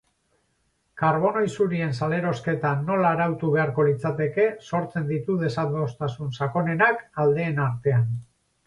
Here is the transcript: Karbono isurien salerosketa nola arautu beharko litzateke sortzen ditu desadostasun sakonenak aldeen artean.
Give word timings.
Karbono 1.01 1.43
isurien 1.47 1.93
salerosketa 1.99 2.71
nola 2.87 3.11
arautu 3.17 3.53
beharko 3.57 3.87
litzateke 3.91 4.49
sortzen 4.71 5.07
ditu 5.15 5.37
desadostasun 5.47 6.37
sakonenak 6.43 7.07
aldeen 7.27 7.65
artean. 7.71 8.13